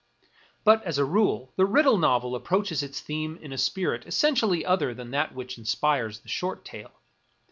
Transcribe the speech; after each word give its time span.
But, 0.63 0.83
as 0.83 0.97
a 0.97 1.05
rule, 1.05 1.53
the 1.57 1.65
riddle 1.67 1.99
novel 1.99 2.35
approaches 2.35 2.81
its 2.81 2.99
theme 3.01 3.37
in 3.39 3.53
a 3.53 3.57
spirit 3.59 4.03
essentially 4.07 4.65
other 4.65 4.95
than 4.95 5.11
that 5.11 5.35
which 5.35 5.59
inspires 5.59 6.21
the 6.21 6.27
short 6.27 6.65
tale. 6.65 7.01